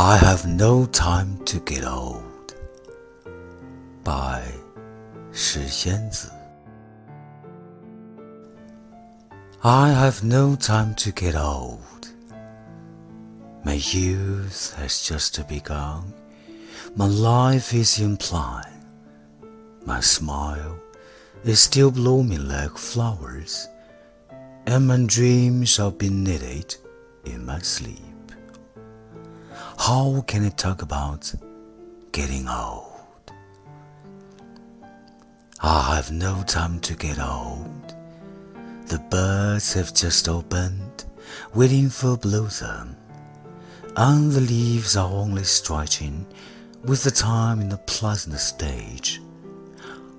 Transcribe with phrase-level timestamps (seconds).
[0.00, 2.54] I have no time to get old.
[4.04, 4.42] By
[5.32, 6.30] 石仙子
[9.62, 11.80] I have no time to get old.
[13.64, 16.14] My youth has just begun.
[16.94, 18.86] My life is in prime.
[19.84, 20.78] My smile
[21.44, 23.68] is still blooming like flowers,
[24.66, 26.76] and my dreams shall be knitted
[27.24, 28.09] in my sleep.
[29.87, 31.33] How can I talk about
[32.11, 32.85] getting old?
[35.59, 37.95] I have no time to get old.
[38.85, 41.05] The birds have just opened,
[41.55, 42.95] waiting for blossom,
[43.97, 46.27] and the leaves are only stretching
[46.83, 49.19] with the time in the pleasant stage.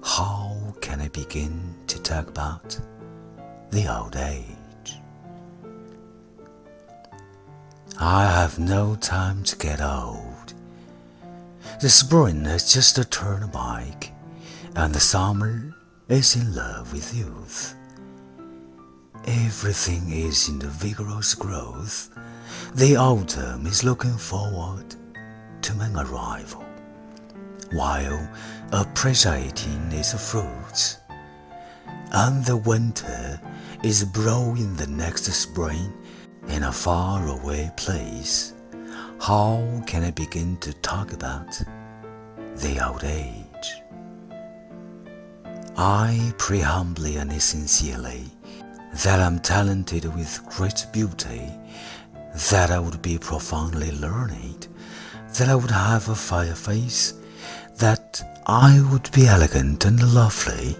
[0.02, 2.80] How can I begin to talk about
[3.70, 4.61] the old age?
[8.00, 10.54] I have no time to get old.
[11.80, 14.12] The spring has just turned back,
[14.74, 15.74] and the summer
[16.08, 17.74] is in love with youth.
[19.26, 22.10] Everything is in the vigorous growth.
[22.74, 24.96] The autumn is looking forward
[25.60, 26.64] to my arrival,
[27.72, 28.28] while
[28.72, 30.96] appreciating its fruits.
[32.10, 33.40] And the winter
[33.82, 35.92] is brewing the next spring
[36.48, 38.54] in a faraway place,
[39.20, 41.62] how can I begin to talk about
[42.56, 43.82] the old age?
[45.76, 48.24] I pray humbly and sincerely
[49.04, 51.50] that I'm talented with great beauty,
[52.50, 54.66] that I would be profoundly learned,
[55.38, 57.14] that I would have a fire face,
[57.76, 60.76] that I would be elegant and lovely,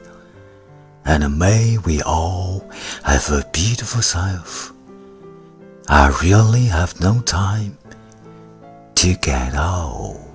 [1.05, 2.69] and may we all
[3.05, 4.72] have a beautiful self
[5.95, 7.77] I really have no time
[8.95, 10.32] to get old.